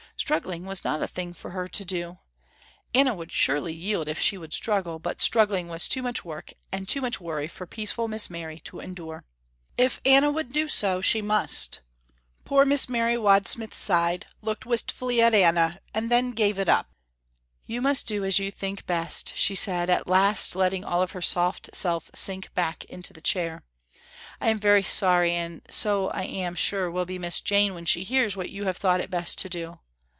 Struggling 0.17 0.65
was 0.65 0.83
not 0.83 1.01
a 1.01 1.07
thing 1.07 1.33
for 1.33 1.49
her 1.49 1.67
to 1.69 1.83
do. 1.83 2.19
Anna 2.93 3.15
would 3.15 3.31
surely 3.31 3.73
yield 3.73 4.07
if 4.07 4.19
she 4.19 4.37
would 4.37 4.53
struggle, 4.53 4.99
but 4.99 5.19
struggling 5.19 5.67
was 5.67 5.87
too 5.87 6.03
much 6.03 6.23
work 6.23 6.53
and 6.71 6.87
too 6.87 7.01
much 7.01 7.19
worry 7.19 7.47
for 7.47 7.65
peaceful 7.65 8.07
Miss 8.07 8.29
Mary 8.29 8.59
to 8.65 8.79
endure. 8.79 9.25
If 9.77 9.99
Anna 10.05 10.31
would 10.31 10.53
do 10.53 10.67
so 10.67 11.01
she 11.01 11.23
must. 11.23 11.79
Poor 12.45 12.65
Miss 12.65 12.87
Mary 12.87 13.17
Wadsmith 13.17 13.73
sighed, 13.73 14.27
looked 14.43 14.63
wistfully 14.67 15.23
at 15.23 15.33
Anna 15.33 15.79
and 15.91 16.11
then 16.11 16.31
gave 16.31 16.59
it 16.59 16.69
up. 16.69 16.91
"You 17.65 17.81
must 17.81 18.05
do 18.07 18.23
as 18.23 18.37
you 18.37 18.51
think 18.51 18.85
best 18.85 19.29
Anna," 19.31 19.37
she 19.37 19.55
said 19.55 19.89
at 19.89 20.07
last 20.07 20.55
letting 20.55 20.83
all 20.83 21.01
of 21.01 21.13
her 21.13 21.23
soft 21.23 21.75
self 21.75 22.11
sink 22.13 22.53
back 22.53 22.85
into 22.85 23.11
the 23.11 23.21
chair. 23.21 23.63
"I 24.39 24.49
am 24.49 24.59
very 24.59 24.83
sorry 24.83 25.31
and 25.33 25.63
so 25.67 26.09
I 26.09 26.23
am 26.23 26.53
sure 26.53 26.91
will 26.91 27.05
be 27.05 27.17
Miss 27.17 27.41
Jane 27.41 27.73
when 27.73 27.85
she 27.85 28.03
hears 28.03 28.37
what 28.37 28.51
you 28.51 28.65
have 28.65 28.77
thought 28.77 29.01
it 29.01 29.09
best 29.09 29.39
to 29.39 29.49
do. 29.49 29.79